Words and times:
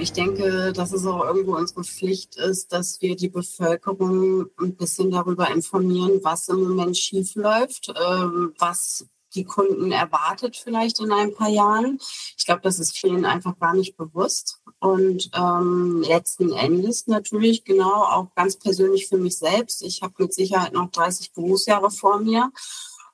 ich 0.00 0.12
denke, 0.12 0.72
dass 0.72 0.92
es 0.92 1.06
auch 1.06 1.24
irgendwo 1.24 1.56
unsere 1.56 1.84
Pflicht 1.84 2.36
ist, 2.36 2.72
dass 2.72 3.00
wir 3.00 3.16
die 3.16 3.28
Bevölkerung 3.28 4.46
ein 4.58 4.74
bisschen 4.74 5.10
darüber 5.10 5.50
informieren, 5.50 6.20
was 6.22 6.48
im 6.48 6.62
Moment 6.62 6.96
schiefläuft, 6.96 7.92
ähm, 7.96 8.54
was 8.58 9.06
die 9.34 9.44
Kunden 9.44 9.92
erwartet 9.92 10.56
vielleicht 10.56 10.98
in 11.00 11.12
ein 11.12 11.34
paar 11.34 11.48
Jahren. 11.48 11.98
Ich 12.36 12.46
glaube, 12.46 12.62
das 12.62 12.80
ist 12.80 12.96
vielen 12.96 13.24
einfach 13.24 13.58
gar 13.58 13.74
nicht 13.74 13.96
bewusst. 13.96 14.60
Und 14.80 15.30
ähm, 15.34 16.02
letzten 16.02 16.52
Endes 16.52 17.06
natürlich 17.06 17.64
genau 17.64 18.02
auch 18.04 18.34
ganz 18.34 18.58
persönlich 18.58 19.06
für 19.06 19.18
mich 19.18 19.38
selbst. 19.38 19.82
Ich 19.82 20.02
habe 20.02 20.14
mit 20.18 20.34
Sicherheit 20.34 20.72
noch 20.72 20.90
30 20.90 21.32
Berufsjahre 21.32 21.90
vor 21.90 22.18
mir. 22.18 22.50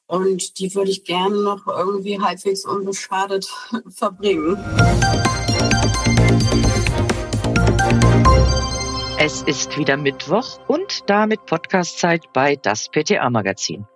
Und 0.06 0.58
die 0.60 0.74
würde 0.74 0.90
ich 0.90 1.04
gerne 1.04 1.42
noch 1.42 1.66
irgendwie 1.66 2.20
halbwegs 2.20 2.64
unbeschadet 2.64 3.52
verbringen. 3.88 4.56
Es 9.18 9.40
ist 9.40 9.78
wieder 9.78 9.96
Mittwoch 9.96 10.60
und 10.68 11.08
damit 11.08 11.46
Podcastzeit 11.46 12.30
bei 12.34 12.56
das 12.56 12.90
PTA 12.90 13.30
Magazin. 13.30 13.86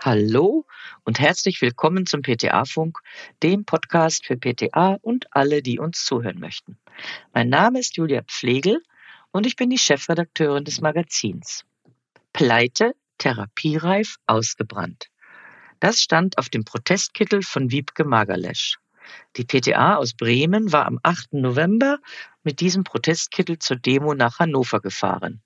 Hallo 0.00 0.64
und 1.04 1.18
herzlich 1.18 1.60
willkommen 1.60 2.06
zum 2.06 2.22
PTA-Funk, 2.22 3.00
dem 3.42 3.64
Podcast 3.64 4.24
für 4.24 4.36
PTA 4.36 4.98
und 5.02 5.26
alle, 5.32 5.60
die 5.60 5.80
uns 5.80 6.04
zuhören 6.04 6.38
möchten. 6.38 6.78
Mein 7.32 7.48
Name 7.48 7.80
ist 7.80 7.96
Julia 7.96 8.22
Pflegel 8.22 8.80
und 9.32 9.44
ich 9.44 9.56
bin 9.56 9.70
die 9.70 9.78
Chefredakteurin 9.78 10.64
des 10.64 10.80
Magazins. 10.80 11.64
Pleite, 12.32 12.94
therapiereif, 13.18 14.18
ausgebrannt. 14.28 15.08
Das 15.80 16.00
stand 16.00 16.38
auf 16.38 16.48
dem 16.48 16.64
Protestkittel 16.64 17.42
von 17.42 17.72
Wiebke 17.72 18.04
Magerlesch. 18.04 18.78
Die 19.36 19.44
PTA 19.44 19.96
aus 19.96 20.14
Bremen 20.14 20.72
war 20.72 20.86
am 20.86 21.00
8. 21.02 21.34
November 21.34 21.98
mit 22.42 22.60
diesem 22.60 22.84
Protestkittel 22.84 23.58
zur 23.58 23.76
Demo 23.76 24.14
nach 24.14 24.38
Hannover 24.38 24.80
gefahren. 24.80 25.42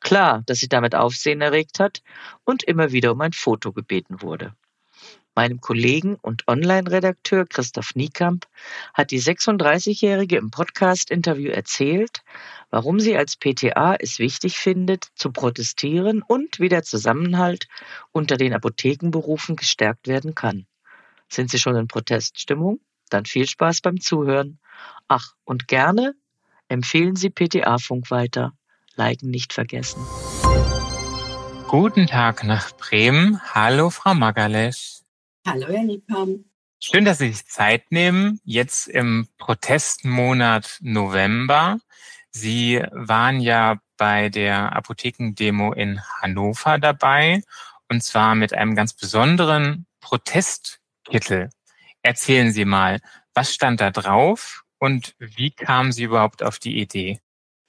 Klar, 0.00 0.42
dass 0.46 0.58
sie 0.58 0.68
damit 0.68 0.94
Aufsehen 0.94 1.40
erregt 1.40 1.80
hat 1.80 2.02
und 2.44 2.62
immer 2.62 2.92
wieder 2.92 3.12
um 3.12 3.20
ein 3.20 3.32
Foto 3.32 3.72
gebeten 3.72 4.22
wurde. 4.22 4.54
Meinem 5.34 5.62
Kollegen 5.62 6.16
und 6.16 6.46
Online-Redakteur 6.46 7.46
Christoph 7.46 7.94
Niekamp 7.94 8.46
hat 8.92 9.10
die 9.10 9.20
36-Jährige 9.20 10.36
im 10.36 10.50
Podcast-Interview 10.50 11.50
erzählt, 11.50 12.22
warum 12.70 13.00
sie 13.00 13.16
als 13.16 13.36
PTA 13.36 13.96
es 13.98 14.18
wichtig 14.18 14.58
findet, 14.58 15.08
zu 15.14 15.32
protestieren 15.32 16.22
und 16.22 16.60
wie 16.60 16.68
der 16.68 16.82
Zusammenhalt 16.82 17.66
unter 18.12 18.36
den 18.36 18.52
Apothekenberufen 18.52 19.56
gestärkt 19.56 20.06
werden 20.06 20.34
kann. 20.34 20.66
Sind 21.28 21.50
Sie 21.50 21.58
schon 21.58 21.76
in 21.76 21.88
Proteststimmung? 21.88 22.80
Dann 23.12 23.26
viel 23.26 23.46
Spaß 23.46 23.82
beim 23.82 24.00
Zuhören. 24.00 24.58
Ach, 25.08 25.34
und 25.44 25.68
gerne 25.68 26.14
empfehlen 26.68 27.16
Sie 27.16 27.28
PTA-Funk 27.30 28.10
weiter. 28.10 28.52
Liken 28.94 29.30
nicht 29.30 29.52
vergessen. 29.52 30.00
Guten 31.68 32.06
Tag 32.06 32.44
nach 32.44 32.72
Bremen. 32.72 33.40
Hallo, 33.54 33.90
Frau 33.90 34.14
Magalesch. 34.14 35.00
Hallo, 35.46 35.66
Herr 35.68 35.82
Liebherr. 35.82 36.26
Schön, 36.80 37.04
dass 37.04 37.18
Sie 37.18 37.28
sich 37.28 37.46
Zeit 37.46 37.92
nehmen, 37.92 38.40
jetzt 38.44 38.88
im 38.88 39.28
Protestmonat 39.38 40.78
November. 40.80 41.78
Sie 42.30 42.82
waren 42.92 43.40
ja 43.40 43.78
bei 43.96 44.30
der 44.30 44.74
Apothekendemo 44.74 45.72
in 45.72 46.00
Hannover 46.20 46.78
dabei 46.78 47.42
und 47.88 48.02
zwar 48.02 48.34
mit 48.34 48.54
einem 48.54 48.74
ganz 48.74 48.94
besonderen 48.94 49.86
Protestkittel. 50.00 51.50
Erzählen 52.02 52.52
Sie 52.52 52.64
mal, 52.64 53.00
was 53.34 53.54
stand 53.54 53.80
da 53.80 53.90
drauf 53.90 54.64
und 54.78 55.14
wie 55.18 55.50
kamen 55.50 55.92
Sie 55.92 56.04
überhaupt 56.04 56.42
auf 56.42 56.58
die 56.58 56.80
Idee? 56.80 57.20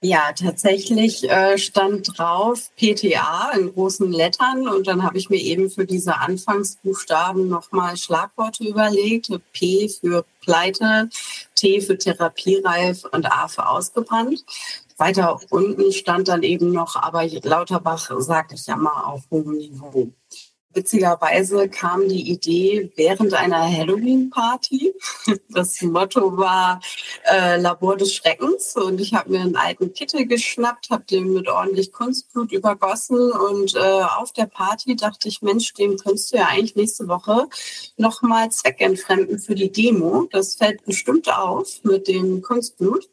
Ja, 0.05 0.33
tatsächlich 0.33 1.29
äh, 1.29 1.57
stand 1.57 2.17
drauf 2.17 2.71
PTA 2.75 3.51
in 3.51 3.71
großen 3.71 4.11
Lettern 4.11 4.67
und 4.67 4.85
dann 4.85 5.01
habe 5.01 5.17
ich 5.17 5.29
mir 5.29 5.39
eben 5.39 5.69
für 5.69 5.85
diese 5.85 6.17
Anfangsbuchstaben 6.17 7.47
nochmal 7.47 7.95
Schlagworte 7.95 8.65
überlegt. 8.65 9.31
P 9.53 9.87
für 9.87 10.25
Pleite, 10.41 11.09
T 11.55 11.79
für 11.79 11.97
therapiereif 11.97 13.05
und 13.13 13.31
A 13.31 13.47
für 13.47 13.69
ausgebrannt. 13.69 14.43
Weiter 14.97 15.39
unten 15.49 15.93
stand 15.93 16.27
dann 16.27 16.43
eben 16.43 16.73
noch, 16.73 16.97
aber 16.97 17.25
Lauterbach 17.25 18.11
sage 18.17 18.55
ich 18.55 18.65
ja 18.65 18.75
mal 18.75 19.03
auf 19.05 19.23
hohem 19.31 19.55
Niveau. 19.55 20.11
Witzigerweise 20.73 21.69
kam 21.69 22.07
die 22.07 22.31
Idee 22.31 22.91
während 22.95 23.33
einer 23.33 23.61
Halloween-Party. 23.61 24.93
Das 25.49 25.81
Motto 25.81 26.35
war 26.37 26.81
äh, 27.25 27.59
Labor 27.59 27.95
des 27.95 28.13
Schreckens 28.13 28.75
und 28.75 28.99
ich 28.99 29.13
habe 29.13 29.31
mir 29.31 29.41
einen 29.41 29.55
alten 29.55 29.93
Kittel 29.93 30.25
geschnappt, 30.25 30.89
habe 30.89 31.03
den 31.03 31.31
mit 31.31 31.47
ordentlich 31.47 31.91
Kunstblut 31.91 32.51
übergossen 32.51 33.31
und 33.31 33.75
äh, 33.75 34.01
auf 34.17 34.33
der 34.33 34.47
Party 34.47 34.95
dachte 34.95 35.27
ich, 35.27 35.41
Mensch, 35.41 35.73
dem 35.73 35.97
könntest 35.97 36.33
du 36.33 36.37
ja 36.37 36.47
eigentlich 36.47 36.75
nächste 36.75 37.07
Woche 37.07 37.47
nochmal 37.97 38.51
zweckentfremden 38.51 39.39
für 39.39 39.55
die 39.55 39.71
Demo. 39.71 40.27
Das 40.31 40.55
fällt 40.55 40.83
bestimmt 40.85 41.31
auf 41.31 41.83
mit 41.83 42.07
dem 42.07 42.41
Kunstblut. 42.41 43.09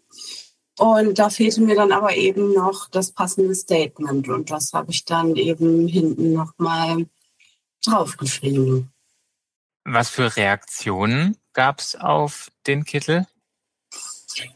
Und 0.78 1.18
da 1.18 1.28
fehlte 1.28 1.60
mir 1.60 1.74
dann 1.74 1.92
aber 1.92 2.16
eben 2.16 2.54
noch 2.54 2.88
das 2.88 3.12
passende 3.12 3.54
Statement 3.54 4.30
und 4.30 4.50
das 4.50 4.72
habe 4.72 4.90
ich 4.92 5.04
dann 5.04 5.36
eben 5.36 5.86
hinten 5.86 6.32
nochmal 6.32 7.04
draufgeschrieben. 7.86 8.92
Was 9.84 10.10
für 10.10 10.36
Reaktionen 10.36 11.36
gab 11.52 11.80
es 11.80 11.96
auf 11.96 12.50
den 12.66 12.84
Kittel? 12.84 13.26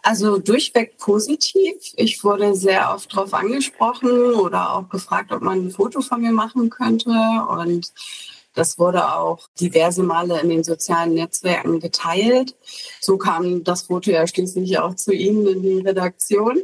Also 0.03 0.39
durchweg 0.39 0.99
positiv. 0.99 1.75
Ich 1.97 2.23
wurde 2.23 2.55
sehr 2.55 2.95
oft 2.95 3.12
darauf 3.12 3.35
angesprochen 3.35 4.35
oder 4.35 4.73
auch 4.73 4.89
gefragt, 4.89 5.33
ob 5.33 5.43
man 5.43 5.67
ein 5.67 5.71
Foto 5.71 6.01
von 6.01 6.21
mir 6.21 6.33
machen 6.33 6.71
könnte. 6.71 7.11
Und 7.49 7.93
das 8.55 8.79
wurde 8.79 9.15
auch 9.15 9.49
diverse 9.61 10.03
Male 10.03 10.41
in 10.41 10.49
den 10.49 10.65
sozialen 10.65 11.15
Netzwerken 11.15 11.81
geteilt. 11.81 12.55
So 13.01 13.19
kam 13.19 13.65
das 13.65 13.83
Foto 13.83 14.11
ja 14.12 14.27
schließlich 14.27 14.79
auch 14.79 14.95
zu 14.95 15.12
Ihnen 15.12 15.47
in 15.47 15.62
die 15.62 15.81
Redaktion. 15.81 16.62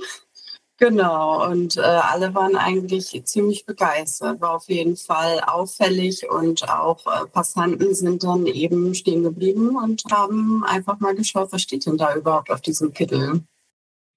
Genau, 0.81 1.47
und 1.47 1.77
äh, 1.77 1.81
alle 1.83 2.35
waren 2.35 2.57
eigentlich 2.57 3.23
ziemlich 3.27 3.67
begeistert. 3.67 4.41
War 4.41 4.55
auf 4.55 4.67
jeden 4.71 4.97
Fall 4.97 5.39
auffällig 5.41 6.27
und 6.31 6.67
auch 6.71 7.07
äh, 7.07 7.27
Passanten 7.27 7.95
sind 7.95 8.25
dann 8.25 8.47
eben 8.47 8.95
stehen 8.95 9.23
geblieben 9.23 9.77
und 9.77 10.03
haben 10.11 10.65
einfach 10.65 10.99
mal 10.99 11.15
geschaut, 11.15 11.53
was 11.53 11.61
steht 11.61 11.85
denn 11.85 11.99
da 11.99 12.15
überhaupt 12.15 12.51
auf 12.51 12.63
diesem 12.63 12.95
Kittel. 12.95 13.43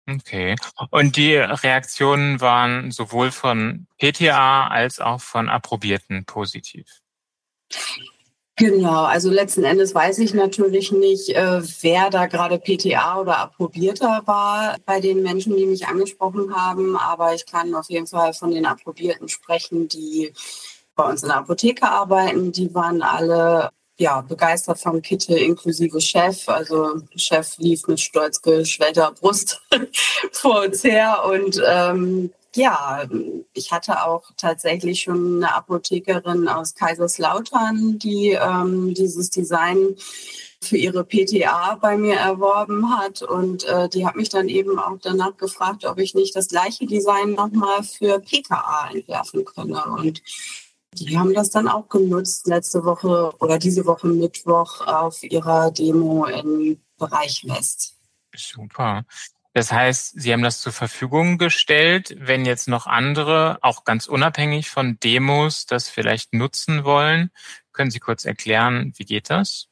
Okay. 0.09 0.55
Und 0.89 1.17
die 1.17 1.35
Reaktionen 1.35 2.39
waren 2.39 2.91
sowohl 2.91 3.31
von 3.31 3.85
PTA 3.97 4.67
als 4.67 5.01
auch 5.01 5.19
von 5.19 5.49
Approbierten 5.49 6.23
positiv. 6.23 6.85
Genau, 8.55 9.05
also 9.05 9.31
letzten 9.31 9.63
Endes 9.63 9.95
weiß 9.95 10.19
ich 10.19 10.35
natürlich 10.35 10.91
nicht, 10.91 11.29
äh, 11.29 11.61
wer 11.81 12.11
da 12.11 12.27
gerade 12.27 12.59
PTA 12.59 13.19
oder 13.19 13.39
Approbierter 13.39 14.21
war 14.25 14.77
bei 14.85 14.99
den 14.99 15.23
Menschen, 15.23 15.57
die 15.57 15.65
mich 15.65 15.87
angesprochen 15.87 16.55
haben, 16.55 16.95
aber 16.95 17.33
ich 17.33 17.47
kann 17.47 17.73
auf 17.73 17.89
jeden 17.89 18.05
Fall 18.05 18.33
von 18.33 18.51
den 18.51 18.67
Approbierten 18.67 19.27
sprechen, 19.27 19.87
die 19.87 20.33
bei 20.95 21.09
uns 21.09 21.23
in 21.23 21.29
der 21.29 21.37
Apotheke 21.37 21.89
arbeiten. 21.89 22.51
Die 22.51 22.73
waren 22.75 23.01
alle 23.01 23.71
ja, 23.97 24.21
begeistert 24.21 24.79
vom 24.79 25.01
Kittel 25.01 25.37
inklusive 25.37 25.99
Chef. 25.99 26.47
Also 26.47 27.01
Chef 27.15 27.57
lief 27.57 27.87
mit 27.87 27.99
stolz 27.99 28.41
geschwellter 28.41 29.13
Brust 29.19 29.61
vor 30.31 30.61
uns 30.65 30.83
her 30.83 31.23
und 31.25 31.59
ähm, 31.65 32.31
ja, 32.55 33.07
ich 33.53 33.71
hatte 33.71 34.05
auch 34.05 34.31
tatsächlich 34.37 35.01
schon 35.01 35.37
eine 35.37 35.55
Apothekerin 35.55 36.47
aus 36.47 36.75
Kaiserslautern, 36.75 37.99
die 37.99 38.31
ähm, 38.31 38.93
dieses 38.93 39.29
Design 39.29 39.95
für 40.61 40.77
ihre 40.77 41.03
PTA 41.03 41.75
bei 41.75 41.97
mir 41.97 42.15
erworben 42.15 42.97
hat. 42.97 43.21
Und 43.21 43.65
äh, 43.65 43.89
die 43.89 44.05
hat 44.05 44.15
mich 44.15 44.29
dann 44.29 44.49
eben 44.49 44.79
auch 44.79 44.97
danach 45.01 45.37
gefragt, 45.37 45.85
ob 45.85 45.99
ich 45.99 46.15
nicht 46.15 46.35
das 46.35 46.47
gleiche 46.47 46.85
Design 46.85 47.33
nochmal 47.33 47.83
für 47.83 48.19
PKA 48.19 48.89
entwerfen 48.93 49.45
könne. 49.45 49.83
Und 49.85 50.21
die 50.93 51.17
haben 51.17 51.33
das 51.33 51.49
dann 51.49 51.67
auch 51.67 51.89
genutzt 51.89 52.47
letzte 52.47 52.85
Woche 52.85 53.33
oder 53.39 53.57
diese 53.57 53.85
Woche 53.85 54.07
Mittwoch 54.07 54.81
auf 54.81 55.23
ihrer 55.23 55.71
Demo 55.71 56.25
im 56.25 56.79
Bereich 56.97 57.43
West. 57.47 57.97
Super. 58.35 59.05
Das 59.53 59.71
heißt, 59.71 60.19
Sie 60.19 60.33
haben 60.33 60.41
das 60.41 60.61
zur 60.61 60.73
Verfügung 60.73 61.37
gestellt, 61.37 62.15
wenn 62.17 62.45
jetzt 62.45 62.67
noch 62.67 62.87
andere, 62.87 63.59
auch 63.61 63.83
ganz 63.83 64.07
unabhängig 64.07 64.69
von 64.69 64.99
Demos, 64.99 65.67
das 65.67 65.89
vielleicht 65.89 66.33
nutzen 66.33 66.83
wollen. 66.83 67.29
Können 67.71 67.91
Sie 67.91 67.99
kurz 67.99 68.25
erklären, 68.25 68.93
wie 68.97 69.05
geht 69.05 69.29
das? 69.29 69.67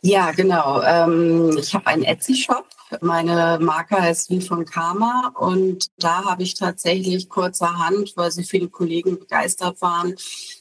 Ja, 0.00 0.32
genau. 0.32 0.82
Ähm, 0.82 1.56
ich 1.58 1.74
habe 1.74 1.86
einen 1.88 2.04
Etsy-Shop 2.04 2.66
Meine 3.00 3.58
Marke 3.60 4.00
heißt 4.00 4.30
Wie 4.30 4.40
von 4.40 4.64
Karma 4.64 5.32
und 5.38 5.88
da 5.98 6.24
habe 6.24 6.44
ich 6.44 6.54
tatsächlich 6.54 7.28
kurzerhand, 7.28 8.12
weil 8.16 8.30
so 8.30 8.42
viele 8.42 8.68
Kollegen 8.68 9.18
begeistert 9.18 9.80
waren, 9.82 10.14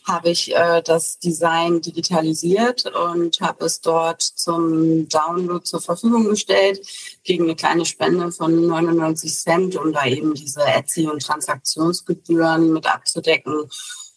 habe 0.08 0.30
ich 0.30 0.56
äh, 0.56 0.82
das 0.82 1.20
Design 1.20 1.82
digitalisiert 1.82 2.86
und 2.96 3.40
habe 3.42 3.66
es 3.66 3.82
dort 3.82 4.22
zum 4.22 5.08
Download 5.08 5.64
zur 5.64 5.82
Verfügung 5.82 6.30
gestellt 6.30 6.86
gegen 7.24 7.44
eine 7.44 7.56
kleine 7.56 7.86
Spende 7.86 8.32
von 8.32 8.68
99 8.68 9.34
Cent, 9.34 9.76
um 9.76 9.94
da 9.94 10.06
eben 10.06 10.34
diese 10.34 10.62
Etsy- 10.62 11.08
und 11.08 11.22
Transaktionsgebühren 11.22 12.74
mit 12.74 12.88
abzudecken. 12.88 13.70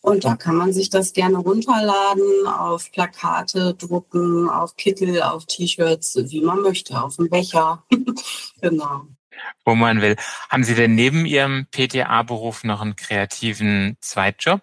Und 0.09 0.25
da 0.25 0.37
kann 0.37 0.57
man 0.57 0.73
sich 0.73 0.89
das 0.89 1.13
gerne 1.13 1.37
runterladen, 1.37 2.47
auf 2.47 2.91
Plakate 2.93 3.75
drucken, 3.75 4.49
auf 4.49 4.75
Kittel, 4.77 5.23
auf 5.23 5.45
T-Shirts, 5.45 6.17
wie 6.31 6.41
man 6.41 6.63
möchte, 6.63 6.99
auf 6.99 7.17
dem 7.17 7.29
Becher. 7.29 7.85
genau. 8.63 9.03
Wo 9.67 9.75
man 9.75 10.01
will. 10.01 10.17
Haben 10.49 10.65
Sie 10.65 10.75
denn 10.75 10.95
neben 10.95 11.27
Ihrem 11.27 11.67
PTA-Beruf 11.71 12.65
noch 12.65 12.81
einen 12.81 12.97
kreativen 12.97 13.99
Zweitjob? 14.01 14.63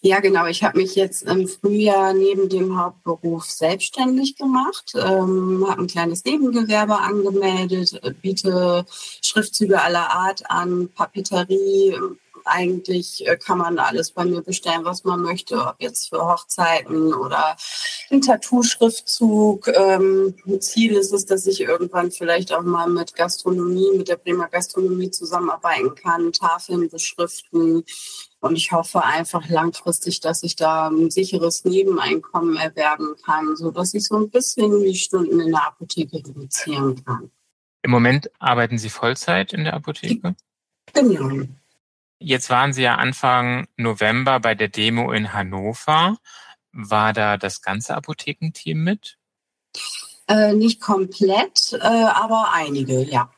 Ja, 0.00 0.20
genau. 0.20 0.46
Ich 0.46 0.62
habe 0.62 0.78
mich 0.78 0.94
jetzt 0.94 1.24
im 1.24 1.48
Frühjahr 1.48 2.14
neben 2.14 2.48
dem 2.48 2.78
Hauptberuf 2.78 3.46
selbstständig 3.46 4.36
gemacht, 4.36 4.92
ähm, 4.94 5.66
habe 5.68 5.82
ein 5.82 5.86
kleines 5.88 6.24
Nebengewerbe 6.24 6.98
angemeldet, 6.98 8.00
biete 8.22 8.84
Schriftzüge 9.22 9.82
aller 9.82 10.10
Art 10.10 10.48
an, 10.48 10.88
Papeterie, 10.94 11.98
eigentlich 12.44 13.26
äh, 13.26 13.36
kann 13.36 13.58
man 13.58 13.78
alles 13.78 14.12
bei 14.12 14.24
mir 14.24 14.42
bestellen, 14.42 14.84
was 14.84 15.04
man 15.04 15.20
möchte, 15.20 15.56
ob 15.56 15.76
jetzt 15.78 16.08
für 16.08 16.24
Hochzeiten 16.24 17.12
oder 17.14 17.56
ein 18.10 18.20
Tattoo-Schriftzug. 18.20 19.68
Ähm, 19.68 20.34
Ziel 20.60 20.92
ist 20.92 21.12
es, 21.12 21.26
dass 21.26 21.46
ich 21.46 21.60
irgendwann 21.60 22.10
vielleicht 22.10 22.52
auch 22.52 22.62
mal 22.62 22.88
mit 22.88 23.14
Gastronomie, 23.14 23.96
mit 23.96 24.08
der 24.08 24.16
Bremer 24.16 24.48
Gastronomie 24.48 25.10
zusammenarbeiten 25.10 25.94
kann, 25.94 26.32
Tafeln 26.32 26.88
beschriften. 26.88 27.84
Und 28.40 28.56
ich 28.56 28.72
hoffe 28.72 29.02
einfach 29.02 29.48
langfristig, 29.48 30.20
dass 30.20 30.42
ich 30.42 30.54
da 30.54 30.88
ein 30.88 31.10
sicheres 31.10 31.64
Nebeneinkommen 31.64 32.56
erwerben 32.56 33.14
kann, 33.24 33.56
so 33.56 33.70
dass 33.70 33.94
ich 33.94 34.04
so 34.06 34.16
ein 34.16 34.28
bisschen 34.28 34.82
die 34.82 34.96
Stunden 34.96 35.40
in 35.40 35.50
der 35.50 35.66
Apotheke 35.66 36.18
reduzieren 36.18 37.02
kann. 37.04 37.30
Im 37.82 37.90
Moment 37.90 38.30
arbeiten 38.38 38.78
Sie 38.78 38.90
Vollzeit 38.90 39.52
in 39.52 39.64
der 39.64 39.74
Apotheke? 39.74 40.34
Genau. 40.92 41.46
Jetzt 42.18 42.50
waren 42.50 42.72
Sie 42.72 42.82
ja 42.82 42.96
Anfang 42.96 43.66
November 43.76 44.40
bei 44.40 44.54
der 44.54 44.68
Demo 44.68 45.12
in 45.12 45.32
Hannover. 45.32 46.16
War 46.72 47.12
da 47.12 47.36
das 47.36 47.62
ganze 47.62 47.94
Apothekenteam 47.94 48.82
mit? 48.82 49.16
Äh, 50.26 50.54
nicht 50.54 50.80
komplett, 50.80 51.72
äh, 51.74 51.78
aber 51.78 52.52
einige, 52.52 53.02
ja. 53.02 53.30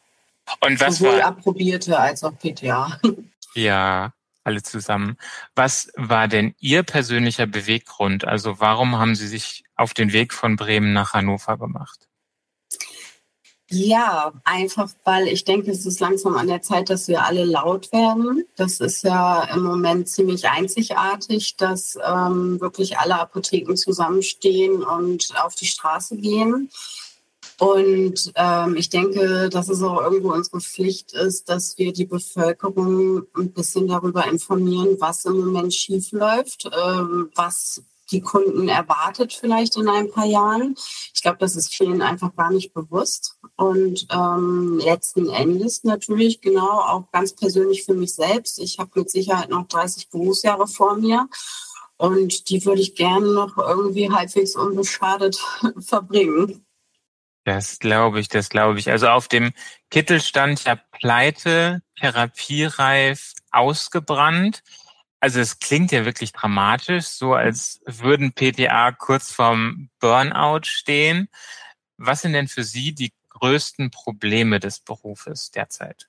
Und 0.61 0.81
was 0.81 0.99
Sowohl 0.99 1.19
war, 1.19 1.27
Approbierte 1.27 1.99
als 1.99 2.23
auch 2.23 2.39
PTA. 2.39 3.01
ja, 3.55 4.13
alle 4.45 4.63
zusammen. 4.63 5.17
Was 5.57 5.91
war 5.97 6.29
denn 6.29 6.55
Ihr 6.59 6.85
persönlicher 6.85 7.47
Beweggrund? 7.47 8.25
Also 8.25 8.61
warum 8.61 8.97
haben 8.97 9.17
Sie 9.17 9.27
sich 9.27 9.65
auf 9.75 9.93
den 9.93 10.13
Weg 10.13 10.33
von 10.33 10.57
Bremen 10.57 10.93
nach 10.93 11.15
Hannover 11.15 11.59
gemacht? 11.59 12.09
Ja, 13.69 14.33
einfach 14.45 14.89
weil 15.03 15.27
ich 15.27 15.45
denke, 15.45 15.73
es 15.73 15.87
ist 15.87 15.99
langsam 15.99 16.37
an 16.37 16.47
der 16.47 16.63
Zeit, 16.63 16.89
dass 16.89 17.09
wir 17.09 17.25
alle 17.25 17.45
laut 17.45 17.93
werden. 17.93 18.45
Das 18.55 18.79
ist 18.79 19.03
ja 19.03 19.43
im 19.55 19.65
Moment 19.65 20.09
ziemlich 20.09 20.49
einzigartig, 20.49 21.57
dass 21.57 21.99
ähm, 22.07 22.61
wirklich 22.61 22.99
alle 22.99 23.19
Apotheken 23.19 23.75
zusammenstehen 23.75 24.85
und 24.85 25.33
auf 25.43 25.57
die 25.57 25.67
Straße 25.67 26.17
gehen. 26.17 26.71
Und 27.59 28.33
ähm, 28.37 28.77
ich 28.77 28.91
denke, 28.91 29.49
dass 29.49 29.69
es 29.69 29.83
auch 29.83 30.01
irgendwo 30.01 30.33
unsere 30.33 30.61
Pflicht 30.61 31.13
ist, 31.15 31.49
dass 31.49 31.77
wir 31.79 31.93
die 31.93 32.05
Bevölkerung 32.05 33.25
ein 33.35 33.53
bisschen 33.53 33.89
darüber 33.89 34.27
informieren, 34.27 34.97
was 35.01 35.25
im 35.25 35.41
Moment 35.41 35.75
schiefläuft, 35.75 36.67
ähm, 36.67 37.31
was 37.35 37.83
die 38.11 38.21
Kunden 38.21 38.69
erwartet 38.69 39.33
vielleicht 39.33 39.77
in 39.77 39.89
ein 39.89 40.11
paar 40.11 40.27
Jahren. 40.27 40.77
Ich 41.15 41.23
glaube, 41.23 41.39
das 41.39 41.57
ist 41.57 41.75
vielen 41.75 42.03
einfach 42.03 42.35
gar 42.37 42.51
nicht 42.51 42.73
bewusst. 42.73 43.37
Und 43.57 44.07
ähm, 44.11 44.79
letzten 44.79 45.29
Endes 45.29 45.85
natürlich 45.85 46.41
genau 46.41 46.81
auch 46.81 47.11
ganz 47.13 47.35
persönlich 47.35 47.85
für 47.85 47.95
mich 47.95 48.15
selbst. 48.15 48.59
Ich 48.59 48.79
habe 48.79 48.91
mit 48.95 49.11
Sicherheit 49.11 49.51
noch 49.51 49.67
30 49.67 50.11
Berufsjahre 50.11 50.67
vor 50.67 50.97
mir. 50.97 51.29
Und 51.97 52.51
die 52.51 52.65
würde 52.65 52.83
ich 52.83 52.95
gerne 52.95 53.33
noch 53.33 53.57
irgendwie 53.57 54.11
halbwegs 54.11 54.55
unbeschadet 54.55 55.41
verbringen. 55.79 56.67
Das 57.45 57.79
glaube 57.79 58.21
ich, 58.21 58.29
das 58.29 58.49
glaube 58.49 58.79
ich. 58.79 58.91
Also 58.91 59.07
auf 59.07 59.29
dem 59.29 59.53
Kittel 59.91 60.21
stand 60.21 60.65
ja 60.65 60.77
Pleite, 60.91 61.81
therapiereif, 61.99 63.35
ausgebrannt. 63.53 64.63
Also 65.27 65.41
es 65.41 65.59
klingt 65.59 65.91
ja 65.91 66.05
wirklich 66.05 66.33
dramatisch, 66.33 67.07
so 67.07 67.35
als 67.35 67.81
würden 67.85 68.33
PTA 68.33 68.93
kurz 68.93 69.33
vorm 69.33 69.89
Burnout 69.99 70.61
stehen. 70.67 71.29
Was 71.97 72.23
sind 72.23 72.35
denn 72.35 72.47
für 72.47 72.63
Sie 72.63 72.95
die 72.95 73.13
größten 73.31 73.91
Probleme 73.91 74.61
des 74.61 74.79
Berufes 74.79 75.51
derzeit? 75.51 76.07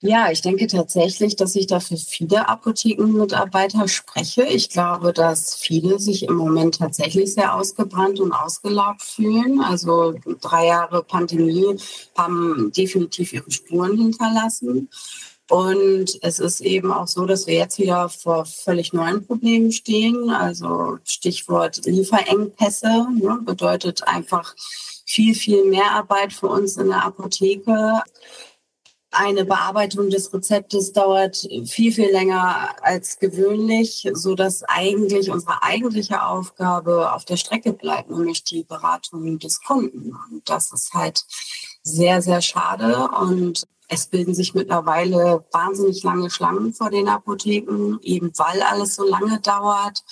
Ja, 0.00 0.30
ich 0.30 0.40
denke 0.40 0.66
tatsächlich, 0.66 1.36
dass 1.36 1.54
ich 1.56 1.66
da 1.66 1.78
für 1.78 1.98
viele 1.98 2.48
Apothekenmitarbeiter 2.48 3.86
spreche. 3.86 4.44
Ich 4.44 4.70
glaube, 4.70 5.12
dass 5.12 5.56
viele 5.56 5.98
sich 5.98 6.22
im 6.22 6.36
Moment 6.36 6.78
tatsächlich 6.78 7.34
sehr 7.34 7.54
ausgebrannt 7.54 8.18
und 8.18 8.32
ausgelaugt 8.32 9.02
fühlen. 9.02 9.60
Also 9.60 10.14
drei 10.40 10.68
Jahre 10.68 11.02
Pandemie 11.02 11.76
haben 12.16 12.72
definitiv 12.74 13.34
ihre 13.34 13.50
Spuren 13.50 13.98
hinterlassen. 13.98 14.88
Und 15.48 16.18
es 16.22 16.40
ist 16.40 16.60
eben 16.60 16.92
auch 16.92 17.06
so, 17.06 17.24
dass 17.24 17.46
wir 17.46 17.54
jetzt 17.54 17.78
wieder 17.78 18.08
vor 18.08 18.46
völlig 18.46 18.92
neuen 18.92 19.24
Problemen 19.24 19.70
stehen. 19.70 20.30
Also 20.30 20.98
Stichwort 21.04 21.86
Lieferengpässe 21.86 23.06
ne, 23.14 23.38
bedeutet 23.44 24.06
einfach 24.08 24.54
viel, 25.06 25.34
viel 25.34 25.64
mehr 25.64 25.92
Arbeit 25.92 26.32
für 26.32 26.48
uns 26.48 26.76
in 26.76 26.88
der 26.88 27.04
Apotheke. 27.04 28.02
Eine 29.12 29.44
Bearbeitung 29.44 30.10
des 30.10 30.34
Rezeptes 30.34 30.92
dauert 30.92 31.48
viel, 31.64 31.92
viel 31.92 32.10
länger 32.10 32.74
als 32.82 33.20
gewöhnlich, 33.20 34.10
so 34.12 34.34
dass 34.34 34.64
eigentlich 34.64 35.30
unsere 35.30 35.62
eigentliche 35.62 36.26
Aufgabe 36.26 37.12
auf 37.12 37.24
der 37.24 37.36
Strecke 37.36 37.72
bleibt, 37.72 38.10
nämlich 38.10 38.42
die 38.42 38.64
Beratung 38.64 39.38
des 39.38 39.62
Kunden. 39.62 40.12
Und 40.30 40.50
das 40.50 40.72
ist 40.72 40.92
halt 40.92 41.24
sehr, 41.84 42.20
sehr 42.20 42.42
schade. 42.42 43.08
Und 43.20 43.64
es 43.88 44.06
bilden 44.06 44.34
sich 44.34 44.54
mittlerweile 44.54 45.44
wahnsinnig 45.52 46.02
lange 46.02 46.30
Schlangen 46.30 46.72
vor 46.72 46.90
den 46.90 47.08
Apotheken, 47.08 47.98
eben 48.02 48.32
weil 48.36 48.62
alles 48.62 48.96
so 48.96 49.04
lange 49.04 49.40
dauert. 49.40 50.02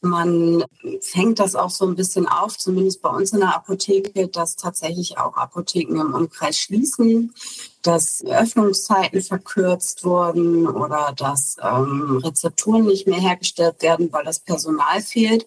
Man 0.00 0.64
fängt 1.00 1.40
das 1.40 1.56
auch 1.56 1.70
so 1.70 1.84
ein 1.86 1.96
bisschen 1.96 2.28
auf, 2.28 2.56
zumindest 2.56 3.02
bei 3.02 3.08
uns 3.08 3.32
in 3.32 3.40
der 3.40 3.56
Apotheke, 3.56 4.28
dass 4.28 4.54
tatsächlich 4.54 5.18
auch 5.18 5.36
Apotheken 5.36 6.00
im 6.00 6.14
Umkreis 6.14 6.58
schließen, 6.58 7.34
dass 7.82 8.24
Öffnungszeiten 8.24 9.20
verkürzt 9.20 10.04
wurden 10.04 10.68
oder 10.68 11.12
dass 11.16 11.56
ähm, 11.60 12.20
Rezepturen 12.22 12.84
nicht 12.84 13.08
mehr 13.08 13.20
hergestellt 13.20 13.82
werden, 13.82 14.12
weil 14.12 14.24
das 14.24 14.38
Personal 14.38 15.00
fehlt. 15.00 15.46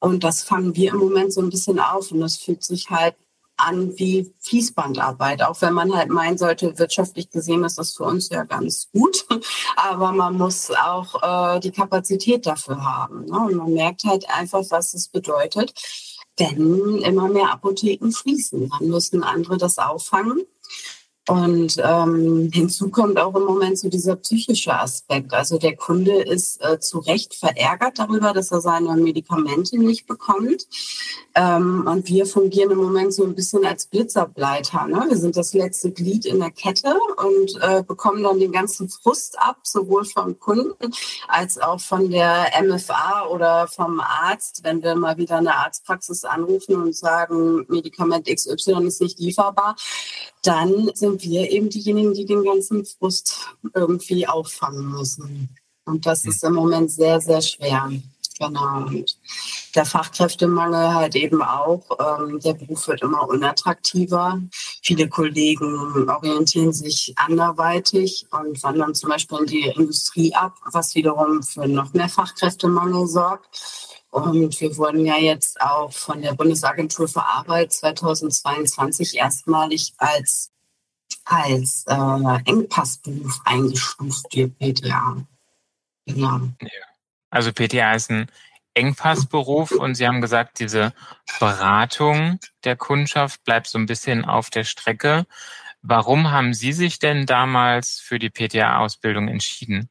Und 0.00 0.22
das 0.22 0.42
fangen 0.42 0.76
wir 0.76 0.92
im 0.92 0.98
Moment 0.98 1.32
so 1.32 1.40
ein 1.40 1.50
bisschen 1.50 1.80
auf 1.80 2.12
und 2.12 2.20
das 2.20 2.36
fühlt 2.36 2.62
sich 2.62 2.90
halt 2.90 3.16
an 3.58 3.98
wie 3.98 4.32
Fließbandarbeit, 4.40 5.42
auch 5.42 5.60
wenn 5.60 5.74
man 5.74 5.94
halt 5.94 6.08
meinen 6.08 6.38
sollte, 6.38 6.78
wirtschaftlich 6.78 7.30
gesehen 7.30 7.64
ist 7.64 7.78
das 7.78 7.94
für 7.94 8.04
uns 8.04 8.28
ja 8.30 8.44
ganz 8.44 8.88
gut, 8.92 9.26
aber 9.76 10.12
man 10.12 10.36
muss 10.36 10.70
auch 10.70 11.56
äh, 11.56 11.60
die 11.60 11.72
Kapazität 11.72 12.46
dafür 12.46 12.82
haben. 12.82 13.26
Ne? 13.26 13.38
Und 13.38 13.54
man 13.56 13.72
merkt 13.74 14.04
halt 14.04 14.28
einfach, 14.30 14.64
was 14.70 14.94
es 14.94 15.08
bedeutet, 15.08 15.74
denn 16.38 16.98
immer 16.98 17.28
mehr 17.28 17.52
Apotheken 17.52 18.10
schließen. 18.12 18.70
Dann 18.78 18.88
müssen 18.88 19.24
andere 19.24 19.56
das 19.56 19.78
auffangen. 19.78 20.42
Und 21.28 21.76
ähm, 21.84 22.50
hinzu 22.54 22.88
kommt 22.88 23.18
auch 23.18 23.34
im 23.34 23.44
Moment 23.44 23.78
so 23.78 23.90
dieser 23.90 24.16
psychische 24.16 24.72
Aspekt. 24.72 25.34
Also 25.34 25.58
der 25.58 25.76
Kunde 25.76 26.22
ist 26.22 26.64
äh, 26.64 26.80
zu 26.80 27.00
Recht 27.00 27.34
verärgert 27.34 27.98
darüber, 27.98 28.32
dass 28.32 28.50
er 28.50 28.62
seine 28.62 28.96
Medikamente 28.96 29.78
nicht 29.78 30.06
bekommt. 30.06 30.66
Ähm, 31.34 31.86
und 31.86 32.08
wir 32.08 32.24
fungieren 32.24 32.70
im 32.70 32.78
Moment 32.78 33.12
so 33.12 33.24
ein 33.24 33.34
bisschen 33.34 33.66
als 33.66 33.86
Blitzerbleiter. 33.86 34.86
Ne? 34.86 35.04
Wir 35.10 35.18
sind 35.18 35.36
das 35.36 35.52
letzte 35.52 35.90
Glied 35.90 36.24
in 36.24 36.40
der 36.40 36.50
Kette 36.50 36.96
und 37.18 37.60
äh, 37.60 37.82
bekommen 37.82 38.22
dann 38.22 38.40
den 38.40 38.50
ganzen 38.50 38.88
Frust 38.88 39.38
ab, 39.38 39.58
sowohl 39.64 40.06
vom 40.06 40.38
Kunden 40.40 40.92
als 41.28 41.58
auch 41.58 41.78
von 41.80 42.10
der 42.10 42.46
MFA 42.62 43.26
oder 43.26 43.68
vom 43.68 44.00
Arzt, 44.00 44.64
wenn 44.64 44.82
wir 44.82 44.94
mal 44.94 45.18
wieder 45.18 45.36
eine 45.36 45.54
Arztpraxis 45.54 46.24
anrufen 46.24 46.76
und 46.76 46.96
sagen, 46.96 47.66
Medikament 47.68 48.26
XY 48.26 48.86
ist 48.86 49.02
nicht 49.02 49.18
lieferbar, 49.18 49.76
dann 50.42 50.90
sind 50.94 51.22
wir 51.22 51.50
eben 51.50 51.68
diejenigen, 51.68 52.14
die 52.14 52.24
den 52.24 52.44
ganzen 52.44 52.84
Frust 52.84 53.46
irgendwie 53.74 54.26
auffangen 54.26 54.88
müssen. 54.90 55.48
Und 55.84 56.06
das 56.06 56.24
ist 56.24 56.44
im 56.44 56.54
Moment 56.54 56.90
sehr, 56.90 57.20
sehr 57.20 57.40
schwer. 57.40 57.90
Genau. 58.38 58.86
Und 58.86 59.16
der 59.74 59.84
Fachkräftemangel 59.84 60.94
halt 60.94 61.16
eben 61.16 61.42
auch. 61.42 61.82
Ähm, 61.98 62.38
der 62.40 62.54
Beruf 62.54 62.86
wird 62.86 63.02
immer 63.02 63.28
unattraktiver. 63.28 64.40
Viele 64.82 65.08
Kollegen 65.08 66.08
orientieren 66.08 66.72
sich 66.72 67.14
anderweitig 67.16 68.26
und 68.30 68.62
wandern 68.62 68.94
zum 68.94 69.10
Beispiel 69.10 69.38
in 69.38 69.46
die 69.46 69.66
Industrie 69.68 70.34
ab, 70.34 70.54
was 70.72 70.94
wiederum 70.94 71.42
für 71.42 71.66
noch 71.66 71.92
mehr 71.94 72.08
Fachkräftemangel 72.08 73.08
sorgt. 73.08 73.97
Und 74.10 74.60
wir 74.60 74.76
wurden 74.76 75.04
ja 75.04 75.18
jetzt 75.18 75.60
auch 75.60 75.92
von 75.92 76.22
der 76.22 76.32
Bundesagentur 76.32 77.08
für 77.08 77.22
Arbeit 77.22 77.72
2022 77.72 79.16
erstmalig 79.16 79.92
als, 79.98 80.50
als 81.24 81.84
äh, 81.86 82.38
Engpassberuf 82.46 83.40
eingestuft, 83.44 84.26
die 84.32 84.46
PTA. 84.46 85.26
Genau. 86.06 86.40
Also 87.30 87.52
PTA 87.52 87.92
ist 87.94 88.10
ein 88.10 88.30
Engpassberuf 88.72 89.72
und 89.72 89.96
Sie 89.96 90.06
haben 90.06 90.20
gesagt, 90.20 90.60
diese 90.60 90.94
Beratung 91.38 92.38
der 92.64 92.76
Kundschaft 92.76 93.44
bleibt 93.44 93.66
so 93.66 93.78
ein 93.78 93.86
bisschen 93.86 94.24
auf 94.24 94.50
der 94.50 94.64
Strecke. 94.64 95.26
Warum 95.82 96.30
haben 96.30 96.54
Sie 96.54 96.72
sich 96.72 96.98
denn 96.98 97.26
damals 97.26 98.00
für 98.00 98.18
die 98.18 98.30
PTA-Ausbildung 98.30 99.28
entschieden? 99.28 99.90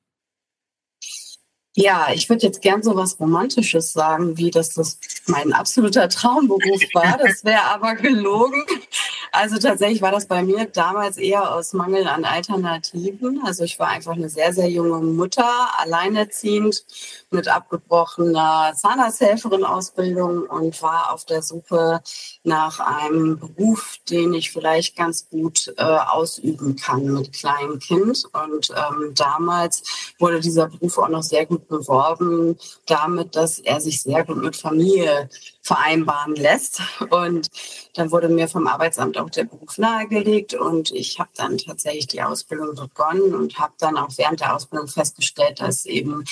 Ja, 1.80 2.08
ich 2.12 2.28
würde 2.28 2.48
jetzt 2.48 2.64
gern 2.64 2.82
so 2.82 2.96
was 2.96 3.20
Romantisches 3.20 3.94
sagen, 3.94 4.36
wie 4.36 4.50
dass 4.50 4.74
das 4.74 4.98
mein 5.28 5.54
absoluter 5.54 6.10
Traumberuf 6.10 6.82
war. 6.96 7.20
Das 7.20 7.46
wäre 7.46 7.62
aber 7.66 7.94
gelogen. 7.94 8.64
Also 9.40 9.60
tatsächlich 9.60 10.02
war 10.02 10.12
das 10.12 10.26
bei 10.26 10.42
mir 10.42 10.66
damals 10.66 11.18
eher 11.18 11.54
aus 11.54 11.74
Mangel 11.74 12.08
an 12.08 12.26
Alternativen. 12.26 13.40
Also 13.46 13.66
ich 13.66 13.78
war 13.78 13.90
einfach 13.90 14.14
eine 14.14 14.30
sehr, 14.30 14.52
sehr 14.52 14.68
junge 14.68 14.98
Mutter, 14.98 15.48
alleinerziehend 15.78 16.84
mit 17.30 17.48
abgebrochener 17.48 18.74
Zahnarzthelferin-Ausbildung 18.76 20.48
und 20.48 20.82
war 20.82 21.14
auf 21.14 21.26
der 21.26 21.44
Suche 21.44 22.02
nach 22.44 22.80
einem 22.80 23.38
Beruf, 23.38 23.98
den 24.10 24.34
ich 24.34 24.52
vielleicht 24.52 24.96
ganz 24.96 25.30
gut 25.30 25.72
äh, 25.78 25.84
ausüben 25.84 26.76
kann 26.76 27.06
mit 27.06 27.32
kleinem 27.34 27.78
Kind. 27.78 28.24
Und 28.34 28.72
ähm, 28.72 29.14
damals 29.14 29.84
wurde 30.18 30.40
dieser 30.40 30.68
Beruf 30.68 30.98
auch 30.98 31.10
noch 31.10 31.22
sehr 31.22 31.46
gut 31.46 31.68
beworben, 31.68 32.58
damit, 32.88 33.36
dass 33.36 33.60
er 33.60 33.82
sich 33.82 34.02
sehr 34.02 34.24
gut 34.24 34.38
mit 34.38 34.56
Familie 34.56 35.30
vereinbaren 35.62 36.36
lässt. 36.36 36.82
Und 37.10 37.50
dann 37.96 38.12
wurde 38.12 38.30
mir 38.30 38.48
vom 38.48 38.68
Arbeitsamt 38.68 39.18
auch 39.18 39.27
der 39.32 39.46
Beruf 39.46 39.78
nahegelegt 39.78 40.54
und 40.54 40.92
ich 40.92 41.20
habe 41.20 41.30
dann 41.36 41.58
tatsächlich 41.58 42.08
die 42.08 42.22
Ausbildung 42.22 42.76
begonnen 42.76 43.36
und 43.36 43.60
habe 43.60 43.74
dann 43.80 43.98
auch 43.98 44.10
während 44.18 44.42
der 44.42 44.56
Ausbildung 44.56 44.88
festgestellt, 44.88 45.60
dass 45.62 45.86
eben 45.86 46.24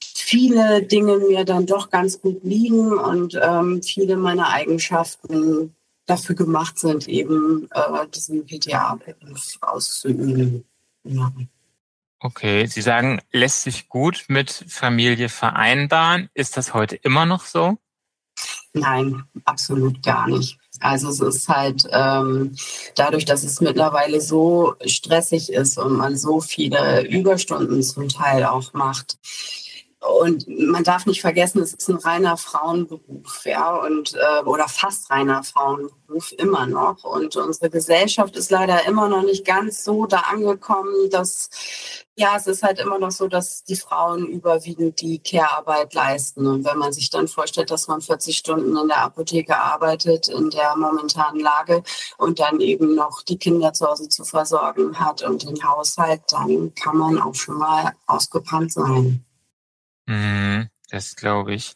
viele 0.00 0.82
Dinge 0.82 1.18
mir 1.18 1.44
dann 1.44 1.66
doch 1.66 1.90
ganz 1.90 2.20
gut 2.20 2.42
liegen 2.44 2.92
und 2.92 3.38
ähm, 3.40 3.82
viele 3.82 4.16
meiner 4.16 4.50
Eigenschaften 4.50 5.74
dafür 6.06 6.34
gemacht 6.34 6.78
sind, 6.78 7.08
eben 7.08 7.68
äh, 7.70 8.06
diesen 8.14 8.46
PTA-Beruf 8.46 9.58
auszuüben. 9.60 10.64
Ja. 11.04 11.32
Okay, 12.18 12.66
Sie 12.66 12.82
sagen, 12.82 13.20
lässt 13.32 13.62
sich 13.62 13.88
gut 13.88 14.26
mit 14.28 14.50
Familie 14.68 15.28
vereinbaren. 15.28 16.28
Ist 16.34 16.56
das 16.56 16.74
heute 16.74 16.96
immer 16.96 17.24
noch 17.24 17.44
so? 17.44 17.78
Nein, 18.72 19.24
absolut 19.44 20.02
gar 20.02 20.28
nicht. 20.28 20.59
Also 20.80 21.08
es 21.10 21.20
ist 21.20 21.48
halt 21.48 21.84
ähm, 21.90 22.56
dadurch, 22.96 23.24
dass 23.24 23.44
es 23.44 23.60
mittlerweile 23.60 24.20
so 24.20 24.74
stressig 24.86 25.52
ist 25.52 25.78
und 25.78 25.92
man 25.92 26.16
so 26.16 26.40
viele 26.40 27.06
Überstunden 27.06 27.82
zum 27.82 28.08
Teil 28.08 28.44
auch 28.44 28.72
macht, 28.72 29.18
und 30.00 30.48
man 30.48 30.82
darf 30.82 31.04
nicht 31.04 31.20
vergessen, 31.20 31.60
es 31.60 31.74
ist 31.74 31.88
ein 31.88 31.96
reiner 31.96 32.38
Frauenberuf, 32.38 33.44
ja, 33.44 33.76
und 33.76 34.14
äh, 34.14 34.42
oder 34.44 34.66
fast 34.66 35.10
reiner 35.10 35.42
Frauenberuf 35.42 36.32
immer 36.38 36.66
noch. 36.66 37.04
Und 37.04 37.36
unsere 37.36 37.68
Gesellschaft 37.68 38.34
ist 38.34 38.50
leider 38.50 38.86
immer 38.86 39.08
noch 39.08 39.22
nicht 39.22 39.44
ganz 39.44 39.84
so 39.84 40.06
da 40.06 40.20
angekommen, 40.20 41.10
dass 41.10 41.50
ja, 42.16 42.34
es 42.36 42.46
ist 42.46 42.62
halt 42.62 42.78
immer 42.78 42.98
noch 42.98 43.10
so, 43.10 43.28
dass 43.28 43.64
die 43.64 43.76
Frauen 43.76 44.26
überwiegend 44.26 45.00
die 45.00 45.18
Care-Arbeit 45.20 45.94
leisten. 45.94 46.46
Und 46.46 46.64
wenn 46.64 46.78
man 46.78 46.92
sich 46.92 47.10
dann 47.10 47.28
vorstellt, 47.28 47.70
dass 47.70 47.88
man 47.88 48.00
40 48.00 48.36
Stunden 48.36 48.76
in 48.76 48.88
der 48.88 49.02
Apotheke 49.02 49.56
arbeitet, 49.56 50.28
in 50.28 50.50
der 50.50 50.76
momentanen 50.76 51.40
Lage 51.40 51.82
und 52.18 52.40
dann 52.40 52.60
eben 52.60 52.94
noch 52.94 53.22
die 53.22 53.38
Kinder 53.38 53.72
zu 53.72 53.86
Hause 53.86 54.08
zu 54.08 54.24
versorgen 54.24 54.98
hat 54.98 55.22
und 55.22 55.48
den 55.48 55.62
Haushalt, 55.62 56.22
dann 56.30 56.74
kann 56.74 56.96
man 56.96 57.18
auch 57.20 57.34
schon 57.34 57.58
mal 57.58 57.92
ausgebrannt 58.06 58.72
sein. 58.72 59.24
Mhm, 60.10 60.68
das 60.90 61.14
glaube 61.14 61.54
ich. 61.54 61.74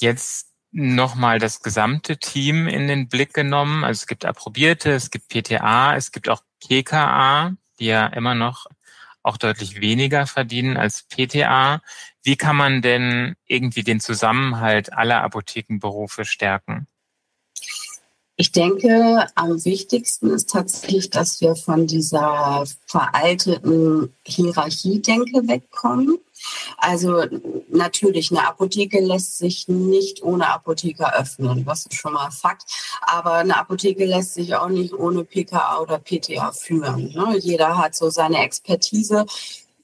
Jetzt 0.00 0.52
nochmal 0.72 1.38
das 1.38 1.62
gesamte 1.62 2.18
Team 2.18 2.66
in 2.66 2.88
den 2.88 3.08
Blick 3.08 3.34
genommen. 3.34 3.84
Also 3.84 4.00
es 4.02 4.06
gibt 4.08 4.24
Approbierte, 4.24 4.90
es 4.92 5.10
gibt 5.10 5.28
PTA, 5.28 5.94
es 5.96 6.10
gibt 6.12 6.28
auch 6.28 6.42
PKA, 6.60 7.54
die 7.78 7.86
ja 7.86 8.06
immer 8.08 8.34
noch 8.34 8.66
auch 9.22 9.36
deutlich 9.36 9.80
weniger 9.80 10.26
verdienen 10.26 10.76
als 10.76 11.04
PTA. 11.04 11.82
Wie 12.24 12.36
kann 12.36 12.56
man 12.56 12.82
denn 12.82 13.36
irgendwie 13.46 13.84
den 13.84 14.00
Zusammenhalt 14.00 14.92
aller 14.92 15.22
Apothekenberufe 15.22 16.24
stärken? 16.24 16.88
Ich 18.42 18.50
denke, 18.50 19.24
am 19.36 19.64
wichtigsten 19.64 20.30
ist 20.30 20.50
tatsächlich, 20.50 21.10
dass 21.10 21.40
wir 21.40 21.54
von 21.54 21.86
dieser 21.86 22.64
veralteten 22.86 24.12
Hierarchiedenke 24.26 25.46
wegkommen. 25.46 26.18
Also 26.76 27.24
natürlich, 27.68 28.32
eine 28.32 28.44
Apotheke 28.48 28.98
lässt 28.98 29.38
sich 29.38 29.68
nicht 29.68 30.24
ohne 30.24 30.48
Apotheker 30.48 31.14
öffnen, 31.16 31.64
das 31.64 31.86
ist 31.86 31.94
schon 31.94 32.14
mal 32.14 32.32
Fakt. 32.32 32.64
Aber 33.02 33.34
eine 33.34 33.56
Apotheke 33.56 34.06
lässt 34.06 34.34
sich 34.34 34.56
auch 34.56 34.70
nicht 34.70 34.92
ohne 34.92 35.22
PKA 35.22 35.78
oder 35.80 36.00
PTA 36.00 36.50
führen. 36.50 37.12
Ne? 37.12 37.38
Jeder 37.38 37.78
hat 37.78 37.94
so 37.94 38.10
seine 38.10 38.42
Expertise 38.42 39.24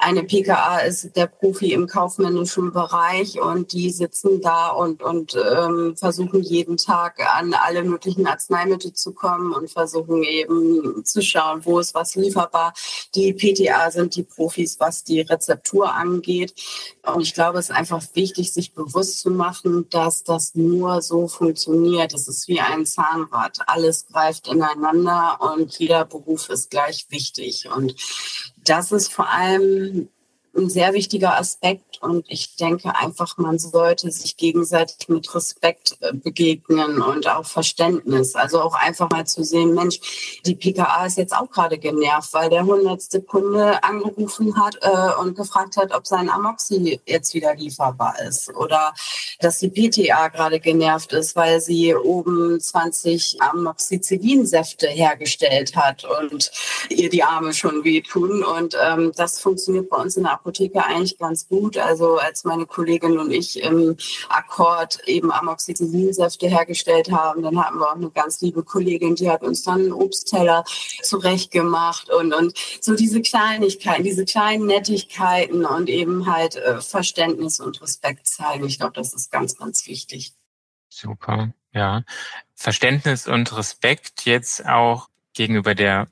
eine 0.01 0.23
PKA 0.23 0.79
ist 0.79 1.17
der 1.17 1.27
Profi 1.27 1.73
im 1.73 1.89
kaufmännischen 1.89 2.73
Bereich 2.73 3.41
und 3.41 3.73
die 3.73 3.91
sitzen 3.91 4.41
da 4.41 4.69
und, 4.69 5.03
und 5.03 5.35
ähm, 5.35 5.97
versuchen 5.97 6.41
jeden 6.43 6.77
Tag 6.77 7.19
an 7.37 7.53
alle 7.53 7.83
möglichen 7.83 8.27
Arzneimittel 8.27 8.93
zu 8.93 9.13
kommen 9.13 9.53
und 9.53 9.71
versuchen 9.71 10.23
eben 10.23 11.05
zu 11.05 11.21
schauen, 11.21 11.65
wo 11.65 11.81
ist 11.81 11.95
was 11.95 12.15
lieferbar. 12.15 12.75
Die 13.17 13.33
PTA 13.33 13.91
sind 13.91 14.15
die 14.15 14.23
Profis, 14.23 14.79
was 14.79 15.03
die 15.03 15.23
Rezeptur 15.23 15.93
angeht. 15.93 16.55
Und 17.03 17.23
ich 17.23 17.35
glaube, 17.35 17.59
es 17.59 17.71
ist 17.71 17.75
einfach 17.75 18.03
wichtig, 18.15 18.53
sich 18.53 18.75
bewusst 18.75 19.19
zu 19.19 19.31
machen, 19.31 19.89
dass 19.91 20.23
das 20.23 20.55
nur 20.55 21.03
so 21.03 21.27
funktioniert. 21.27 22.15
Es 22.15 22.29
ist 22.29 22.47
wie 22.47 22.61
ein 22.61 22.87
Zahnrad. 22.87 23.59
Alles 23.67 24.07
greift 24.07 24.47
ineinander 24.47 25.39
und 25.41 25.77
jeder 25.77 26.05
Beruf 26.05 26.51
ist 26.51 26.71
gleich 26.71 27.07
wichtig. 27.11 27.69
Und 27.75 27.97
das 28.69 28.93
ist 28.93 29.13
vor 29.13 29.29
allem 29.31 30.09
ein 30.59 30.71
sehr 30.71 30.93
wichtiger 30.93 31.39
Aspekt. 31.39 32.01
Und 32.01 32.27
ich 32.29 32.57
denke 32.57 32.95
einfach, 32.95 33.39
man 33.39 33.59
sollte 33.59 34.11
sich 34.11 34.37
gegenseitig 34.37 35.09
mit 35.09 35.35
Respekt 35.35 35.97
äh, 36.01 36.13
begegnen 36.13 37.01
und 37.03 37.29
auch 37.29 37.45
Verständnis. 37.45 38.35
Also 38.35 38.61
auch 38.61 38.75
einfach 38.75 39.11
mal 39.11 39.27
zu 39.27 39.43
sehen, 39.43 39.75
Mensch, 39.75 40.41
die 40.45 40.55
PKA 40.55 41.07
ist 41.07 41.19
jetzt 41.19 41.35
auch 41.35 41.51
gerade 41.51 41.79
genervt, 41.79 42.33
weil 42.35 42.51
der 42.51 42.65
hundertste 42.65 43.23
Kunde 43.23 43.83
angerufen 43.83 44.57
hat 44.61 44.77
äh, 44.81 45.21
und 45.21 45.37
gefragt 45.37 45.77
hat, 45.77 45.93
ob 45.93 46.07
sein 46.07 46.31
Amoxi 46.31 47.01
jetzt 47.07 47.35
wieder 47.35 47.55
lieferbar 47.55 48.15
ist. 48.29 48.55
Oder 48.55 48.95
dass 49.41 49.59
die 49.59 49.69
PTA 49.69 50.29
gerade 50.29 50.61
genervt 50.61 51.13
ist, 51.13 51.35
weil 51.35 51.61
sie 51.61 51.95
oben 51.95 52.61
20 52.61 53.41
Amoxicillin-Säfte 53.41 54.87
hergestellt 54.89 55.75
hat 55.75 56.05
und 56.05 56.51
ihr 56.91 57.09
die 57.09 57.23
Arme 57.23 57.53
schon 57.53 57.83
wehtun. 57.85 58.45
Und 58.45 58.77
ähm, 58.81 59.13
das 59.17 59.41
funktioniert 59.41 59.89
bei 59.89 59.97
uns 59.97 60.17
in 60.17 60.25
der 60.25 60.33
Apotheke 60.33 60.48
eigentlich 60.87 61.19
ganz 61.19 61.49
gut. 61.49 61.77
Also 61.79 62.17
als 62.17 62.45
meine 62.45 62.67
Kollegin 62.67 63.19
und 63.19 63.31
ich 63.31 63.63
im 63.63 63.97
Akkord 64.29 65.01
eben 65.07 65.33
Amoxicillin-Säfte 65.33 66.49
hergestellt 66.49 67.11
haben, 67.11 67.43
dann 67.43 67.59
hatten 67.63 67.79
wir 67.79 67.91
auch 67.91 67.97
eine 67.97 68.11
ganz 68.11 68.41
liebe 68.41 68.63
Kollegin, 68.63 69.15
die 69.15 69.31
hat 69.31 69.43
uns 69.43 69.63
dann 69.63 69.81
einen 69.81 69.93
Obstteller 69.93 70.65
zurechtgemacht 71.03 72.11
und, 72.11 72.35
und 72.35 72.57
so 72.81 72.95
diese 72.95 73.23
Kleinigkeiten, 73.23 74.05
diese 74.05 74.25
kleinen 74.25 74.67
Nettigkeiten 74.67 75.65
und 75.65 75.89
eben 75.89 76.33
halt 76.33 76.57
äh, 76.57 76.81
Verständnis 76.81 77.61
und 77.61 77.81
Respekt 77.83 78.27
zeigen. 78.27 78.67
Ich 78.67 78.79
glaube, 78.79 78.95
das 78.95 79.15
ist 79.15 79.31
ganz, 79.31 79.57
ganz 79.57 79.87
wichtig. 79.87 80.33
Super, 80.89 81.53
ja. 81.73 82.03
Verständnis 82.55 83.29
und 83.29 83.57
Respekt 83.57 84.25
jetzt 84.25 84.67
auch 84.67 85.09
gegenüber 85.35 85.75
der 85.75 86.09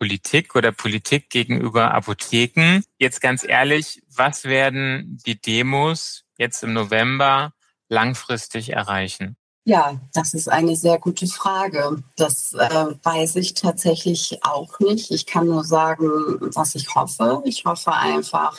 Politik 0.00 0.56
oder 0.56 0.72
Politik 0.72 1.28
gegenüber 1.28 1.92
Apotheken. 1.92 2.82
Jetzt 2.98 3.20
ganz 3.20 3.44
ehrlich, 3.46 4.02
was 4.08 4.44
werden 4.44 5.20
die 5.26 5.38
Demos 5.38 6.24
jetzt 6.38 6.62
im 6.62 6.72
November 6.72 7.52
langfristig 7.90 8.70
erreichen? 8.70 9.36
Ja, 9.64 10.00
das 10.14 10.32
ist 10.32 10.48
eine 10.48 10.74
sehr 10.74 10.98
gute 10.98 11.26
Frage. 11.26 12.02
Das 12.16 12.54
äh, 12.54 12.86
weiß 13.02 13.36
ich 13.36 13.52
tatsächlich 13.52 14.38
auch 14.40 14.80
nicht. 14.80 15.10
Ich 15.10 15.26
kann 15.26 15.46
nur 15.46 15.64
sagen, 15.64 16.08
was 16.54 16.74
ich 16.74 16.94
hoffe. 16.94 17.42
Ich 17.44 17.66
hoffe 17.66 17.92
einfach, 17.92 18.58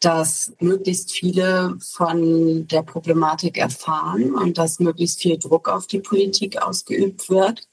dass 0.00 0.52
möglichst 0.58 1.12
viele 1.12 1.76
von 1.80 2.66
der 2.66 2.82
Problematik 2.82 3.58
erfahren 3.58 4.34
und 4.34 4.56
dass 4.56 4.80
möglichst 4.80 5.20
viel 5.20 5.38
Druck 5.38 5.68
auf 5.68 5.86
die 5.86 6.00
Politik 6.00 6.60
ausgeübt 6.62 7.28
wird, 7.28 7.68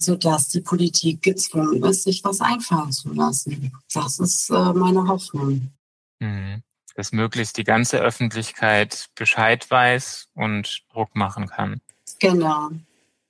sodass 0.00 0.48
die 0.48 0.62
Politik 0.62 1.22
gezwungen 1.22 1.84
ist, 1.84 2.04
sich 2.04 2.24
was 2.24 2.40
einfallen 2.40 2.90
zu 2.90 3.12
lassen. 3.12 3.72
Das 3.92 4.18
ist 4.18 4.50
äh, 4.50 4.72
meine 4.72 5.06
Hoffnung. 5.06 5.70
Mhm. 6.18 6.62
Dass 6.96 7.12
möglichst 7.12 7.56
die 7.56 7.64
ganze 7.64 7.98
Öffentlichkeit 7.98 9.08
Bescheid 9.14 9.70
weiß 9.70 10.28
und 10.34 10.82
Druck 10.92 11.14
machen 11.14 11.46
kann. 11.46 11.80
Genau, 12.18 12.70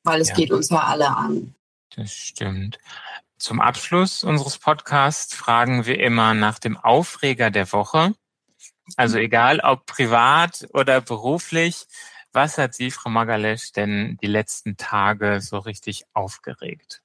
weil 0.04 0.20
es 0.20 0.30
ja. 0.30 0.34
geht 0.36 0.52
uns 0.52 0.70
ja 0.70 0.82
alle 0.84 1.14
an. 1.14 1.54
Das 1.94 2.12
stimmt. 2.12 2.78
Zum 3.36 3.60
Abschluss 3.60 4.22
unseres 4.22 4.58
Podcasts 4.58 5.34
fragen 5.34 5.86
wir 5.86 5.98
immer 5.98 6.34
nach 6.34 6.58
dem 6.58 6.76
Aufreger 6.76 7.50
der 7.50 7.70
Woche. 7.72 8.14
Also 8.96 9.18
mhm. 9.18 9.24
egal 9.24 9.60
ob 9.60 9.86
privat 9.86 10.68
oder 10.72 11.00
beruflich, 11.00 11.86
was 12.32 12.58
hat 12.58 12.74
Sie, 12.74 12.90
Frau 12.90 13.10
Magalesch, 13.10 13.72
denn 13.72 14.18
die 14.22 14.28
letzten 14.28 14.76
Tage 14.76 15.40
so 15.40 15.58
richtig 15.58 16.04
aufgeregt? 16.12 17.02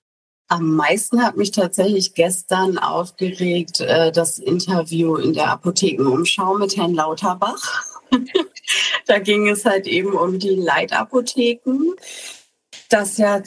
Am 0.48 0.76
meisten 0.76 1.24
hat 1.24 1.38
mich 1.38 1.52
tatsächlich 1.52 2.14
gestern 2.14 2.78
aufgeregt 2.78 3.80
äh, 3.80 4.12
das 4.12 4.38
Interview 4.38 5.16
in 5.16 5.34
der 5.34 5.50
Apothekenumschau 5.50 6.58
mit 6.58 6.78
Herrn 6.78 6.94
Lauterbach. 6.94 7.64
da 9.08 9.18
ging 9.20 9.48
es 9.48 9.66
halt 9.66 9.88
eben 9.88 10.14
um 10.14 10.38
die 10.38 10.56
Leitapotheken 10.56 11.96
dass 12.96 13.18
ja 13.18 13.42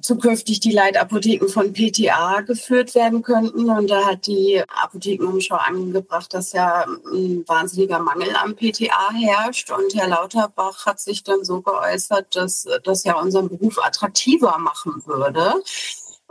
zukünftig 0.00 0.60
die 0.60 0.70
Leitapotheken 0.70 1.48
von 1.48 1.72
PTA 1.72 2.42
geführt 2.42 2.94
werden 2.94 3.22
könnten. 3.22 3.68
Und 3.68 3.90
da 3.90 4.06
hat 4.06 4.28
die 4.28 4.62
Apothekenumschau 4.80 5.56
angebracht, 5.56 6.32
dass 6.32 6.52
ja 6.52 6.86
ein 7.12 7.42
wahnsinniger 7.48 7.98
Mangel 7.98 8.28
am 8.36 8.54
PTA 8.54 9.10
herrscht. 9.12 9.72
Und 9.72 9.92
Herr 9.96 10.06
Lauterbach 10.06 10.86
hat 10.86 11.00
sich 11.00 11.24
dann 11.24 11.44
so 11.44 11.62
geäußert, 11.62 12.36
dass 12.36 12.64
das 12.84 13.02
ja 13.02 13.18
unseren 13.18 13.48
Beruf 13.48 13.84
attraktiver 13.84 14.56
machen 14.58 15.02
würde. 15.04 15.54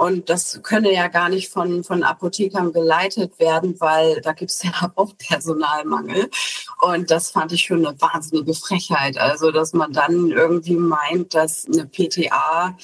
Und 0.02 0.32
das 0.32 0.60
könne 0.64 0.92
ja 0.92 1.10
gar 1.10 1.30
nicht 1.30 1.50
von, 1.50 1.84
von 1.84 2.02
Apothekern 2.02 2.74
geleitet 2.74 3.38
werden, 3.38 3.80
weil 3.80 4.20
da 4.22 4.34
gibt 4.34 4.50
es 4.50 4.64
ja 4.64 4.72
auch 4.96 5.16
Personalmangel. 5.16 6.28
Und 6.82 7.12
das 7.12 7.30
fand 7.30 7.52
ich 7.52 7.62
schon 7.62 7.86
eine 7.86 8.02
wahnsinnige 8.02 8.56
Frechheit. 8.56 9.20
Also, 9.20 9.52
dass 9.52 9.74
man 9.74 9.94
dann 9.94 10.32
irgendwie 10.32 10.76
meint, 10.76 11.36
dass 11.36 11.68
eine 11.68 11.86
PTA 11.86 12.76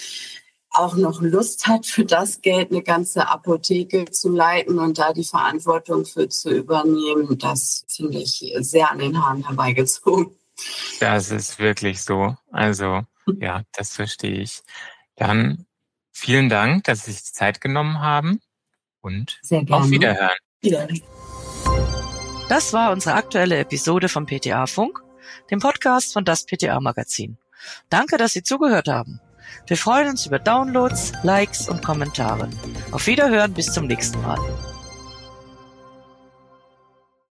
auch 0.70 0.96
noch 0.96 1.20
Lust 1.20 1.66
hat, 1.66 1.88
für 1.88 2.06
das 2.06 2.42
Geld 2.42 2.70
eine 2.70 2.84
ganze 2.84 3.28
Apotheke 3.28 4.06
zu 4.12 4.30
leiten 4.30 4.78
und 4.78 5.00
da 5.00 5.12
die 5.12 5.24
Verantwortung 5.24 6.06
für 6.06 6.30
zu 6.30 6.52
übernehmen, 6.52 7.36
das 7.40 7.84
finde 7.88 8.20
ich 8.20 8.54
sehr 8.60 8.92
an 8.92 9.00
den 9.00 9.20
Haaren 9.20 9.44
herbeigezogen. 9.48 10.36
Das 11.00 11.32
ist 11.32 11.58
wirklich 11.58 12.04
so. 12.04 12.36
Also, 12.52 13.02
ja, 13.40 13.64
das 13.74 13.96
verstehe 13.96 14.42
ich. 14.42 14.62
Dann 15.16 15.67
Vielen 16.20 16.50
Dank, 16.50 16.86
dass 16.86 17.06
Sie 17.06 17.12
sich 17.12 17.26
die 17.26 17.32
Zeit 17.32 17.62
genommen 17.62 18.02
haben 18.02 18.42
und 19.02 19.40
auf 19.70 19.92
Wiederhören. 19.92 20.36
Wiederhören. 20.62 21.00
Das 22.50 22.74
war 22.74 22.92
unsere 22.92 23.14
aktuelle 23.14 23.60
Episode 23.60 24.10
vom 24.10 24.26
PTA 24.26 24.66
Funk, 24.66 25.00
dem 25.52 25.60
Podcast 25.60 26.14
von 26.14 26.26
das 26.26 26.48
PTA 26.48 26.80
Magazin. 26.80 27.38
Danke, 27.92 28.18
dass 28.18 28.34
Sie 28.34 28.42
zugehört 28.42 28.88
haben. 28.88 29.22
Wir 29.68 29.78
freuen 29.78 30.10
uns 30.10 30.26
über 30.26 30.40
Downloads, 30.40 31.14
Likes 31.22 31.70
und 31.70 31.84
Kommentare. 31.86 32.50
Auf 32.92 33.06
Wiederhören 33.06 33.54
bis 33.54 33.72
zum 33.72 33.86
nächsten 33.86 34.20
Mal. 34.24 34.40